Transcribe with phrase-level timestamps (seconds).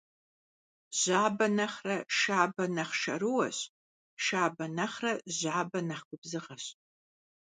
[0.99, 3.57] Жьабэ нэхърэ шабэ нэхъ шэрыуэщ,
[4.23, 6.65] шабэ нэхърэ жьабэ нэхъ губзыгъэщ.